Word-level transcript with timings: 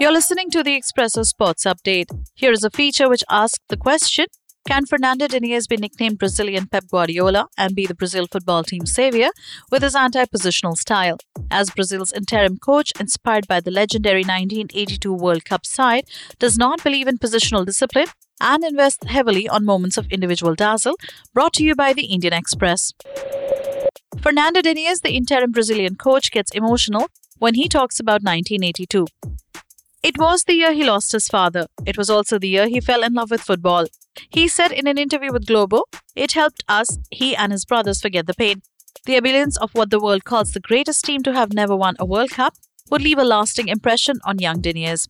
You're 0.00 0.12
listening 0.12 0.48
to 0.52 0.62
the 0.62 0.80
Expresso 0.80 1.26
Sports 1.26 1.64
Update. 1.64 2.06
Here 2.34 2.52
is 2.52 2.64
a 2.64 2.70
feature 2.70 3.06
which 3.06 3.22
asks 3.28 3.62
the 3.68 3.76
question 3.76 4.24
Can 4.66 4.86
Fernando 4.86 5.28
Diniz 5.28 5.68
be 5.68 5.76
nicknamed 5.76 6.18
Brazilian 6.18 6.68
Pep 6.68 6.84
Guardiola 6.90 7.48
and 7.58 7.76
be 7.76 7.86
the 7.86 7.94
Brazil 7.94 8.26
football 8.32 8.64
team's 8.64 8.94
savior 8.94 9.28
with 9.70 9.82
his 9.82 9.94
anti 9.94 10.24
positional 10.24 10.74
style? 10.74 11.18
As 11.50 11.68
Brazil's 11.68 12.14
interim 12.14 12.56
coach, 12.56 12.94
inspired 12.98 13.46
by 13.46 13.60
the 13.60 13.70
legendary 13.70 14.22
1982 14.22 15.12
World 15.12 15.44
Cup 15.44 15.66
side, 15.66 16.04
does 16.38 16.56
not 16.56 16.82
believe 16.82 17.06
in 17.06 17.18
positional 17.18 17.66
discipline 17.66 18.08
and 18.40 18.64
invests 18.64 19.06
heavily 19.06 19.50
on 19.50 19.66
moments 19.66 19.98
of 19.98 20.06
individual 20.06 20.54
dazzle, 20.54 20.96
brought 21.34 21.52
to 21.52 21.62
you 21.62 21.74
by 21.74 21.92
the 21.92 22.06
Indian 22.06 22.32
Express. 22.32 22.94
Fernando 24.22 24.62
Diniz, 24.62 25.02
the 25.02 25.12
interim 25.12 25.50
Brazilian 25.50 25.96
coach, 25.96 26.30
gets 26.30 26.52
emotional 26.52 27.08
when 27.36 27.52
he 27.52 27.68
talks 27.68 28.00
about 28.00 28.22
1982. 28.22 29.06
It 30.02 30.16
was 30.18 30.44
the 30.44 30.54
year 30.54 30.72
he 30.72 30.84
lost 30.84 31.12
his 31.12 31.28
father. 31.28 31.66
It 31.84 31.98
was 31.98 32.08
also 32.08 32.38
the 32.38 32.48
year 32.48 32.68
he 32.68 32.80
fell 32.80 33.02
in 33.02 33.12
love 33.12 33.30
with 33.30 33.42
football. 33.42 33.86
He 34.30 34.48
said 34.48 34.72
in 34.72 34.86
an 34.86 34.96
interview 34.96 35.30
with 35.30 35.46
Globo, 35.46 35.84
it 36.16 36.32
helped 36.32 36.64
us, 36.68 36.98
he 37.10 37.36
and 37.36 37.52
his 37.52 37.66
brothers, 37.66 38.00
forget 38.00 38.26
the 38.26 38.34
pain. 38.34 38.62
The 39.04 39.16
ability 39.16 39.52
of 39.60 39.74
what 39.74 39.90
the 39.90 40.00
world 40.00 40.24
calls 40.24 40.52
the 40.52 40.60
greatest 40.60 41.04
team 41.04 41.22
to 41.24 41.34
have 41.34 41.52
never 41.52 41.76
won 41.76 41.96
a 41.98 42.06
World 42.06 42.30
Cup 42.30 42.54
would 42.90 43.02
leave 43.02 43.18
a 43.18 43.24
lasting 43.24 43.68
impression 43.68 44.20
on 44.24 44.38
young 44.38 44.60
Diniz. 44.62 45.06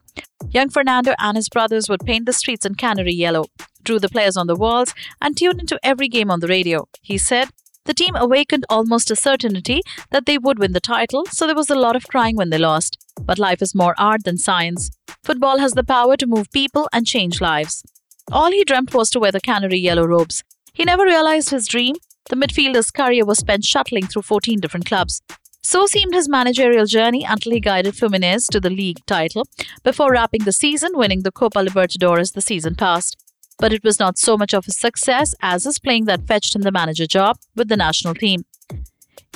Young 0.51 0.71
Fernando 0.71 1.15
and 1.19 1.37
his 1.37 1.49
brothers 1.49 1.89
would 1.89 2.05
paint 2.05 2.27
the 2.27 2.33
streets 2.33 2.67
in 2.67 2.75
canary 2.75 3.15
yellow, 3.15 3.45
drew 3.85 3.99
the 4.01 4.09
players 4.09 4.37
on 4.37 4.49
the 4.49 4.57
walls, 4.57 4.93
and 5.21 5.37
tuned 5.37 5.61
into 5.61 5.79
every 5.83 6.09
game 6.09 6.31
on 6.31 6.41
the 6.41 6.49
radio. 6.49 6.89
He 7.01 7.17
said, 7.17 7.49
the 7.87 7.95
team 7.95 8.15
awakened 8.15 8.67
almost 8.69 9.11
a 9.11 9.17
certainty 9.17 9.83
that 10.11 10.27
they 10.27 10.39
would 10.39 10.59
win 10.59 10.73
the 10.73 10.81
title, 10.81 11.25
so 11.27 11.47
there 11.47 11.57
was 11.57 11.71
a 11.71 11.75
lot 11.75 11.97
of 11.97 12.07
crying 12.07 12.37
when 12.37 12.51
they 12.51 12.59
lost. 12.59 12.99
But 13.21 13.39
life 13.39 13.63
is 13.63 13.75
more 13.75 13.95
art 13.99 14.25
than 14.25 14.37
science. 14.39 14.91
Football 15.25 15.59
has 15.59 15.73
the 15.73 15.85
power 15.85 16.17
to 16.17 16.27
move 16.27 16.51
people 16.53 16.89
and 16.93 17.07
change 17.07 17.41
lives. 17.41 17.83
All 18.31 18.51
he 18.51 18.65
dreamt 18.65 18.95
was 18.95 19.11
to 19.11 19.21
wear 19.21 19.33
the 19.33 19.41
canary 19.41 19.79
yellow 19.79 20.07
robes. 20.07 20.45
He 20.73 20.85
never 20.85 21.05
realized 21.05 21.51
his 21.51 21.67
dream. 21.67 21.97
The 22.29 22.37
midfielder's 22.37 22.91
career 22.91 23.25
was 23.25 23.39
spent 23.39 23.65
shuttling 23.65 24.07
through 24.07 24.23
14 24.23 24.61
different 24.61 24.87
clubs. 24.87 25.23
So 25.63 25.87
seemed 25.87 26.15
his 26.15 26.29
managerial 26.29 26.87
journey 26.87 27.25
until 27.25 27.53
he 27.53 27.61
guided 27.61 27.95
Fluminense 27.95 28.47
to 28.49 28.61
the 28.61 28.71
league 28.71 29.05
title 29.07 29.47
before 29.83 30.13
wrapping 30.13 30.45
the 30.45 30.53
season 30.53 30.93
winning 30.95 31.23
the 31.23 31.33
Copa 31.33 31.59
Libertadores 31.59 32.33
the 32.33 32.41
season 32.41 32.75
past 32.77 33.17
but 33.61 33.73
it 33.73 33.85
was 33.85 34.01
not 34.01 34.19
so 34.19 34.37
much 34.37 34.55
of 34.55 34.67
a 34.67 34.73
success 34.73 35.35
as 35.41 35.65
his 35.65 35.79
playing 35.79 36.07
that 36.07 36.27
fetched 36.27 36.57
him 36.57 36.63
the 36.63 36.73
manager 36.73 37.07
job 37.07 37.37
with 37.55 37.69
the 37.69 37.77
national 37.77 38.15
team. 38.15 38.45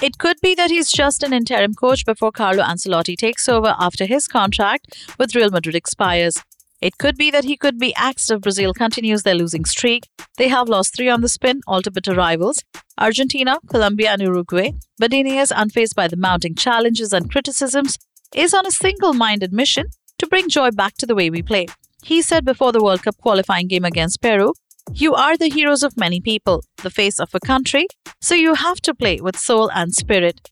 It 0.03 0.19
could 0.19 0.41
be 0.43 0.55
that 0.57 0.71
he's 0.71 0.91
just 0.91 1.23
an 1.23 1.33
interim 1.33 1.75
coach 1.75 2.05
before 2.05 2.33
Carlo 2.33 2.65
Ancelotti 2.65 3.17
takes 3.17 3.49
over 3.49 3.77
after 3.79 4.07
his 4.07 4.27
contract 4.27 5.15
with 5.19 5.35
Real 5.35 5.51
Madrid 5.51 5.77
expires. 5.77 6.43
It 6.81 6.99
could 6.99 7.17
be 7.17 7.31
that 7.31 7.45
he 7.45 7.57
could 7.57 7.79
be 7.79 7.95
axed 7.95 8.31
if 8.31 8.41
Brazil 8.41 8.75
continues 8.75 9.23
their 9.23 9.37
losing 9.37 9.65
streak. 9.65 10.09
They 10.37 10.49
have 10.49 10.69
lost 10.69 10.97
three 10.97 11.09
on 11.09 11.21
the 11.21 11.29
spin, 11.29 11.61
all 11.67 11.81
to 11.83 11.91
bitter 11.91 12.15
rivals 12.15 12.59
Argentina, 12.99 13.59
Colombia, 13.69 14.11
and 14.11 14.23
Uruguay. 14.23 14.73
But 14.99 15.13
Diniz, 15.13 15.53
unfazed 15.53 15.95
by 15.95 16.09
the 16.09 16.17
mounting 16.17 16.55
challenges 16.55 17.13
and 17.13 17.31
criticisms, 17.31 17.99
is 18.35 18.53
on 18.53 18.67
a 18.67 18.71
single 18.71 19.15
minded 19.15 19.53
mission 19.53 19.87
to 20.19 20.27
bring 20.27 20.49
joy 20.49 20.71
back 20.73 20.95
to 20.99 21.07
the 21.07 21.15
way 21.15 21.31
we 21.31 21.43
play. 21.43 21.67
He 22.05 22.21
said 22.21 22.45
before 22.45 22.71
the 22.71 22.83
World 22.85 23.03
Cup 23.03 23.17
qualifying 23.17 23.67
game 23.67 23.85
against 23.87 24.21
Peru, 24.21 24.53
You 24.93 25.15
are 25.15 25.39
the 25.39 25.49
heroes 25.49 25.83
of 25.83 25.97
many 25.97 26.21
people, 26.21 26.63
the 26.83 26.91
face 26.91 27.19
of 27.19 27.31
a 27.35 27.41
country, 27.41 27.87
so 28.21 28.35
you 28.35 28.53
have 28.55 28.77
to 28.83 28.95
play 28.95 29.21
with 29.23 29.39
soul 29.39 29.71
and 29.75 29.95
spirit. 29.95 30.51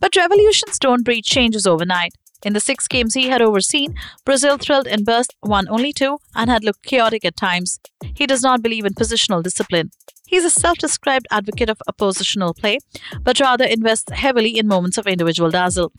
But 0.00 0.16
revolutions 0.16 0.80
don't 0.80 1.04
breed 1.04 1.22
changes 1.24 1.68
overnight. 1.68 2.14
In 2.44 2.52
the 2.52 2.58
six 2.58 2.88
games 2.88 3.14
he 3.14 3.28
had 3.28 3.40
overseen, 3.40 3.94
Brazil 4.24 4.58
thrilled 4.58 4.88
in 4.88 5.04
bursts, 5.04 5.36
won 5.44 5.68
only 5.68 5.92
two, 5.92 6.18
and 6.34 6.50
had 6.50 6.64
looked 6.64 6.82
chaotic 6.82 7.24
at 7.24 7.36
times. 7.36 7.78
He 8.16 8.26
does 8.26 8.42
not 8.42 8.60
believe 8.60 8.84
in 8.84 8.94
positional 8.94 9.40
discipline. 9.40 9.92
He's 10.32 10.46
a 10.46 10.50
self 10.50 10.78
described 10.78 11.26
advocate 11.30 11.68
of 11.68 11.82
oppositional 11.86 12.54
play, 12.54 12.78
but 13.22 13.38
rather 13.38 13.66
invests 13.66 14.10
heavily 14.12 14.56
in 14.58 14.66
moments 14.66 14.96
of 14.96 15.06
individual 15.06 15.50
dazzle. 15.50 15.92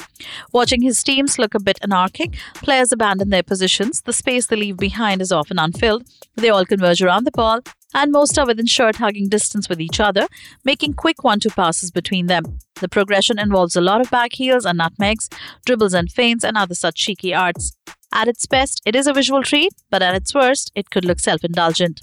Watching 0.51 0.81
his 0.81 1.03
teams 1.03 1.37
look 1.37 1.53
a 1.53 1.59
bit 1.59 1.77
anarchic, 1.83 2.33
players 2.55 2.91
abandon 2.91 3.29
their 3.29 3.43
positions, 3.43 4.01
the 4.01 4.11
space 4.11 4.47
they 4.47 4.55
leave 4.55 4.77
behind 4.77 5.21
is 5.21 5.31
often 5.31 5.59
unfilled, 5.59 6.07
they 6.33 6.49
all 6.49 6.65
converge 6.65 6.99
around 7.03 7.25
the 7.25 7.31
ball, 7.31 7.59
and 7.93 8.11
most 8.11 8.39
are 8.39 8.47
within 8.47 8.65
shirt 8.65 8.95
hugging 8.95 9.29
distance 9.29 9.69
with 9.69 9.79
each 9.79 9.99
other, 9.99 10.27
making 10.65 10.95
quick 10.95 11.23
one 11.23 11.39
two 11.39 11.51
passes 11.51 11.91
between 11.91 12.25
them. 12.25 12.57
The 12.81 12.89
progression 12.89 13.37
involves 13.37 13.75
a 13.75 13.81
lot 13.81 14.01
of 14.01 14.09
back 14.09 14.33
heels 14.33 14.65
and 14.65 14.79
nutmegs, 14.79 15.29
dribbles 15.63 15.93
and 15.93 16.11
feints, 16.11 16.43
and 16.43 16.57
other 16.57 16.73
such 16.73 16.95
cheeky 16.95 17.35
arts. 17.35 17.77
At 18.11 18.27
its 18.27 18.47
best, 18.47 18.81
it 18.83 18.95
is 18.95 19.05
a 19.05 19.13
visual 19.13 19.43
treat, 19.43 19.73
but 19.91 20.01
at 20.01 20.15
its 20.15 20.33
worst, 20.33 20.71
it 20.73 20.89
could 20.89 21.05
look 21.05 21.19
self 21.19 21.43
indulgent. 21.43 22.01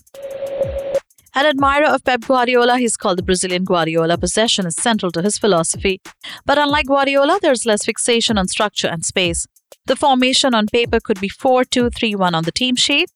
An 1.35 1.47
admirer 1.47 1.87
of 1.87 2.05
Pep 2.05 2.23
Guardiola, 2.23 2.79
he's 2.79 2.97
called 2.97 3.19
the 3.19 3.23
Brazilian 3.23 3.65
Guardiola. 3.65 4.19
Possession 4.19 4.67
is 4.67 4.75
central 4.75 5.13
to 5.13 5.23
his 5.23 5.39
philosophy. 5.39 6.01
But 6.45 6.59
unlike 6.59 6.87
Guardiola, 6.87 7.39
there's 7.41 7.65
less 7.65 7.85
fixation 7.85 8.37
on 8.37 8.49
structure 8.49 8.89
and 8.89 9.05
space. 9.05 9.47
The 9.87 9.97
formation 9.97 10.55
on 10.55 10.67
paper 10.67 10.99
could 11.01 11.21
be 11.21 11.29
4 11.29 11.65
2 11.65 11.91
3 11.91 12.15
1 12.15 12.35
on 12.35 12.45
the 12.45 12.53
team 12.53 12.75
sheet, 12.75 13.11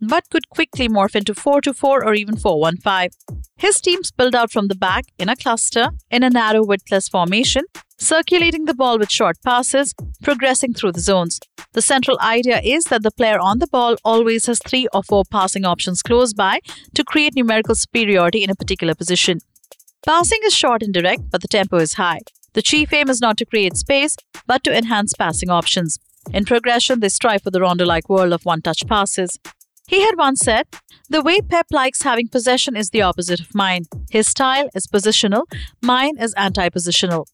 but 0.00 0.24
could 0.30 0.48
quickly 0.48 0.88
morph 0.88 1.14
into 1.14 1.34
4 1.34 1.60
2 1.60 1.72
4 1.74 2.04
or 2.04 2.14
even 2.14 2.36
4 2.36 2.58
1 2.58 2.78
5. 2.78 3.10
His 3.56 3.80
teams 3.80 4.10
build 4.10 4.34
out 4.34 4.50
from 4.50 4.68
the 4.68 4.74
back 4.74 5.04
in 5.18 5.28
a 5.28 5.36
cluster 5.36 5.90
in 6.10 6.22
a 6.22 6.30
narrow 6.30 6.64
widthless 6.64 7.08
formation, 7.08 7.64
circulating 7.98 8.64
the 8.64 8.74
ball 8.74 8.98
with 8.98 9.10
short 9.10 9.36
passes, 9.44 9.94
progressing 10.22 10.72
through 10.72 10.92
the 10.92 11.00
zones. 11.00 11.40
The 11.72 11.82
central 11.82 12.18
idea 12.20 12.60
is 12.62 12.84
that 12.84 13.02
the 13.02 13.10
player 13.10 13.38
on 13.38 13.58
the 13.58 13.66
ball 13.66 13.96
always 14.04 14.46
has 14.46 14.60
three 14.60 14.88
or 14.92 15.02
four 15.02 15.24
passing 15.30 15.64
options 15.64 16.02
close 16.02 16.32
by 16.32 16.60
to 16.94 17.04
create 17.04 17.34
numerical 17.34 17.74
superiority 17.74 18.42
in 18.42 18.50
a 18.50 18.54
particular 18.54 18.94
position. 18.94 19.40
Passing 20.06 20.40
is 20.44 20.54
short 20.54 20.82
and 20.82 20.94
direct, 20.94 21.30
but 21.30 21.42
the 21.42 21.48
tempo 21.48 21.76
is 21.76 21.94
high. 21.94 22.20
The 22.54 22.62
chief 22.62 22.92
aim 22.92 23.10
is 23.10 23.20
not 23.20 23.36
to 23.38 23.44
create 23.44 23.76
space, 23.76 24.16
but 24.46 24.64
to 24.64 24.76
enhance 24.76 25.12
passing 25.12 25.50
options. 25.50 25.98
In 26.32 26.44
progression, 26.44 27.00
they 27.00 27.08
strive 27.08 27.42
for 27.42 27.50
the 27.50 27.60
rondo 27.60 27.84
like 27.84 28.08
world 28.08 28.32
of 28.32 28.44
one 28.44 28.62
touch 28.62 28.86
passes. 28.86 29.38
He 29.86 30.02
had 30.02 30.16
once 30.18 30.40
said, 30.40 30.66
The 31.08 31.22
way 31.22 31.40
Pep 31.40 31.66
likes 31.70 32.02
having 32.02 32.28
possession 32.28 32.76
is 32.76 32.90
the 32.90 33.02
opposite 33.02 33.40
of 33.40 33.54
mine. 33.54 33.84
His 34.10 34.28
style 34.28 34.68
is 34.74 34.86
positional, 34.86 35.44
mine 35.82 36.18
is 36.18 36.34
anti 36.34 36.68
positional. 36.68 37.26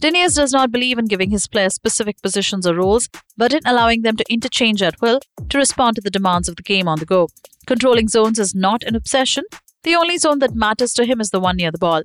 Diniz 0.00 0.34
does 0.34 0.52
not 0.52 0.72
believe 0.72 0.98
in 0.98 1.06
giving 1.06 1.30
his 1.30 1.46
players 1.46 1.74
specific 1.74 2.20
positions 2.22 2.66
or 2.66 2.74
roles, 2.74 3.08
but 3.36 3.52
in 3.52 3.60
allowing 3.66 4.02
them 4.02 4.16
to 4.16 4.24
interchange 4.32 4.82
at 4.82 5.00
will 5.00 5.20
to 5.50 5.58
respond 5.58 5.96
to 5.96 6.02
the 6.02 6.10
demands 6.10 6.48
of 6.48 6.56
the 6.56 6.62
game 6.62 6.88
on 6.88 6.98
the 6.98 7.06
go. 7.06 7.28
Controlling 7.66 8.08
zones 8.08 8.38
is 8.38 8.54
not 8.54 8.82
an 8.84 8.96
obsession. 8.96 9.44
The 9.82 9.94
only 9.94 10.18
zone 10.18 10.38
that 10.38 10.54
matters 10.54 10.92
to 10.94 11.04
him 11.04 11.20
is 11.20 11.30
the 11.30 11.40
one 11.40 11.56
near 11.56 11.70
the 11.70 11.78
ball. 11.78 12.02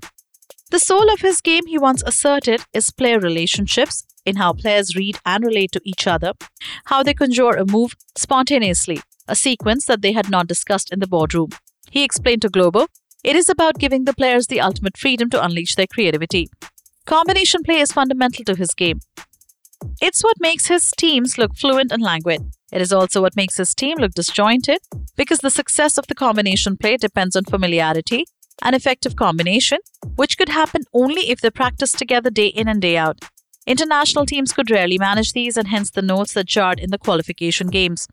The 0.71 0.79
soul 0.79 1.11
of 1.11 1.21
his 1.21 1.41
game, 1.41 1.67
he 1.67 1.77
once 1.77 2.03
asserted, 2.05 2.65
is 2.73 2.91
player 2.91 3.19
relationships, 3.19 4.03
in 4.25 4.37
how 4.37 4.53
players 4.53 4.95
read 4.95 5.19
and 5.25 5.43
relate 5.45 5.71
to 5.73 5.81
each 5.83 6.07
other, 6.07 6.33
how 6.85 7.03
they 7.03 7.13
conjure 7.13 7.51
a 7.51 7.65
move 7.65 7.95
spontaneously, 8.17 9.01
a 9.27 9.35
sequence 9.35 9.85
that 9.85 10.01
they 10.01 10.13
had 10.13 10.29
not 10.29 10.47
discussed 10.47 10.91
in 10.91 10.99
the 10.99 11.07
boardroom. 11.07 11.49
He 11.91 12.03
explained 12.03 12.41
to 12.43 12.49
Globo, 12.49 12.87
it 13.23 13.35
is 13.35 13.47
about 13.47 13.79
giving 13.79 14.03
the 14.03 14.13
players 14.13 14.47
the 14.47 14.59
ultimate 14.59 14.97
freedom 14.97 15.29
to 15.29 15.43
unleash 15.43 15.75
their 15.75 15.87
creativity. 15.87 16.49
Combination 17.05 17.63
play 17.63 17.79
is 17.79 17.91
fundamental 17.91 18.45
to 18.45 18.55
his 18.55 18.73
game. 18.73 19.01
It's 20.01 20.23
what 20.23 20.37
makes 20.39 20.67
his 20.67 20.89
teams 20.97 21.37
look 21.37 21.57
fluent 21.57 21.91
and 21.91 22.01
languid. 22.01 22.41
It 22.71 22.81
is 22.81 22.93
also 22.93 23.21
what 23.21 23.35
makes 23.35 23.57
his 23.57 23.75
team 23.75 23.97
look 23.97 24.13
disjointed 24.13 24.79
because 25.17 25.39
the 25.39 25.49
success 25.49 25.97
of 25.97 26.07
the 26.07 26.15
combination 26.15 26.77
play 26.77 26.95
depends 26.95 27.35
on 27.35 27.43
familiarity 27.43 28.25
and 28.61 28.73
effective 28.73 29.17
combination, 29.17 29.79
which 30.15 30.37
could 30.37 30.49
happen 30.49 30.83
only 30.93 31.29
if 31.29 31.41
they 31.41 31.49
practice 31.49 31.91
together 31.91 32.29
day 32.29 32.47
in 32.47 32.69
and 32.69 32.81
day 32.81 32.95
out. 32.95 33.19
International 33.65 34.25
teams 34.25 34.53
could 34.53 34.71
rarely 34.71 34.97
manage 34.97 35.31
these, 35.31 35.55
and 35.55 35.69
hence 35.69 35.89
the 35.89 36.01
notes 36.01 36.33
that 36.33 36.45
jarred 36.45 36.79
in 36.79 36.91
the 36.91 36.97
qualification 36.97 37.67
games. 37.67 38.07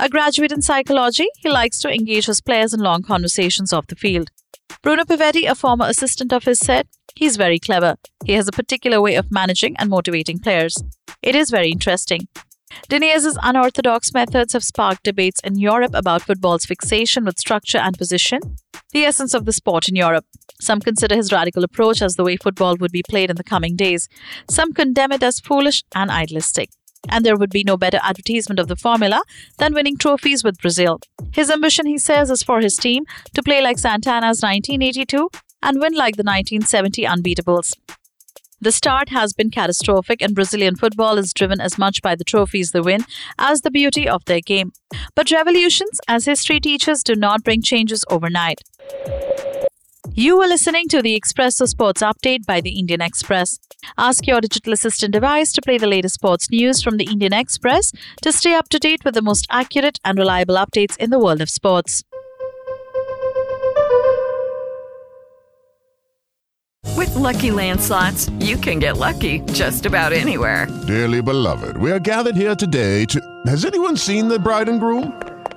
A 0.00 0.08
graduate 0.08 0.50
in 0.50 0.62
psychology, 0.62 1.28
he 1.38 1.48
likes 1.48 1.78
to 1.80 1.92
engage 1.92 2.26
his 2.26 2.40
players 2.40 2.74
in 2.74 2.80
long 2.80 3.02
conversations 3.02 3.72
off 3.72 3.86
the 3.86 3.94
field. 3.94 4.30
Bruno 4.82 5.04
Pivetti, 5.04 5.48
a 5.48 5.54
former 5.54 5.86
assistant 5.86 6.32
of 6.32 6.44
his, 6.44 6.58
said, 6.58 6.88
He's 7.14 7.36
very 7.36 7.58
clever. 7.58 7.96
He 8.24 8.32
has 8.32 8.48
a 8.48 8.52
particular 8.52 9.00
way 9.00 9.16
of 9.16 9.30
managing 9.30 9.76
and 9.78 9.90
motivating 9.90 10.38
players. 10.38 10.82
It 11.22 11.34
is 11.34 11.50
very 11.50 11.70
interesting. 11.70 12.28
Diniz's 12.88 13.38
unorthodox 13.42 14.14
methods 14.14 14.52
have 14.52 14.64
sparked 14.64 15.02
debates 15.02 15.40
in 15.40 15.58
Europe 15.58 15.92
about 15.94 16.22
football's 16.22 16.64
fixation 16.64 17.24
with 17.24 17.38
structure 17.38 17.78
and 17.78 17.98
position, 17.98 18.40
the 18.92 19.04
essence 19.04 19.34
of 19.34 19.44
the 19.44 19.52
sport 19.52 19.88
in 19.88 19.96
Europe. 19.96 20.24
Some 20.60 20.80
consider 20.80 21.16
his 21.16 21.32
radical 21.32 21.64
approach 21.64 22.02
as 22.02 22.14
the 22.14 22.24
way 22.24 22.36
football 22.36 22.76
would 22.78 22.92
be 22.92 23.02
played 23.08 23.30
in 23.30 23.36
the 23.36 23.44
coming 23.44 23.76
days. 23.76 24.08
Some 24.48 24.72
condemn 24.72 25.12
it 25.12 25.22
as 25.22 25.40
foolish 25.40 25.84
and 25.94 26.10
idealistic. 26.10 26.70
And 27.08 27.24
there 27.24 27.36
would 27.36 27.50
be 27.50 27.64
no 27.64 27.76
better 27.76 27.98
advertisement 28.02 28.60
of 28.60 28.68
the 28.68 28.76
formula 28.76 29.22
than 29.58 29.74
winning 29.74 29.96
trophies 29.96 30.44
with 30.44 30.60
Brazil. 30.60 31.00
His 31.32 31.50
ambition, 31.50 31.86
he 31.86 31.98
says, 31.98 32.30
is 32.30 32.42
for 32.42 32.60
his 32.60 32.76
team 32.76 33.04
to 33.34 33.42
play 33.42 33.62
like 33.62 33.78
Santana's 33.78 34.42
1982 34.42 35.30
and 35.62 35.80
win 35.80 35.94
like 35.94 36.16
the 36.16 36.22
1970 36.22 37.04
unbeatables. 37.04 37.74
The 38.62 38.72
start 38.72 39.08
has 39.08 39.32
been 39.32 39.50
catastrophic, 39.50 40.20
and 40.20 40.34
Brazilian 40.34 40.76
football 40.76 41.16
is 41.16 41.32
driven 41.32 41.62
as 41.62 41.78
much 41.78 42.02
by 42.02 42.14
the 42.14 42.24
trophies 42.24 42.72
they 42.72 42.80
win 42.80 43.06
as 43.38 43.62
the 43.62 43.70
beauty 43.70 44.06
of 44.06 44.26
their 44.26 44.42
game. 44.42 44.72
But 45.14 45.30
revolutions, 45.30 45.98
as 46.06 46.26
history 46.26 46.60
teaches, 46.60 47.02
do 47.02 47.14
not 47.14 47.42
bring 47.42 47.62
changes 47.62 48.04
overnight. 48.10 48.60
You 50.20 50.38
are 50.42 50.48
listening 50.48 50.86
to 50.88 51.00
the 51.00 51.18
Expresso 51.18 51.66
Sports 51.66 52.02
Update 52.02 52.44
by 52.44 52.60
the 52.60 52.78
Indian 52.78 53.00
Express. 53.00 53.58
Ask 53.96 54.26
your 54.26 54.42
digital 54.42 54.74
assistant 54.74 55.14
device 55.14 55.50
to 55.54 55.62
play 55.62 55.78
the 55.78 55.86
latest 55.86 56.16
sports 56.16 56.50
news 56.50 56.82
from 56.82 56.98
the 56.98 57.04
Indian 57.04 57.32
Express 57.32 57.90
to 58.20 58.30
stay 58.30 58.52
up 58.52 58.68
to 58.68 58.78
date 58.78 59.02
with 59.02 59.14
the 59.14 59.22
most 59.22 59.46
accurate 59.48 59.98
and 60.04 60.18
reliable 60.18 60.56
updates 60.56 60.94
in 60.98 61.08
the 61.08 61.18
world 61.18 61.40
of 61.40 61.48
sports. 61.48 62.04
With 66.98 67.14
Lucky 67.14 67.50
Land 67.50 67.80
slots, 67.80 68.28
you 68.40 68.58
can 68.58 68.78
get 68.78 68.98
lucky 68.98 69.40
just 69.54 69.86
about 69.86 70.12
anywhere. 70.12 70.66
Dearly 70.86 71.22
beloved, 71.22 71.78
we 71.78 71.90
are 71.92 71.98
gathered 71.98 72.36
here 72.36 72.54
today 72.54 73.06
to. 73.06 73.22
Has 73.46 73.64
anyone 73.64 73.96
seen 73.96 74.28
the 74.28 74.38
bride 74.38 74.68
and 74.68 74.80
groom? 74.80 75.29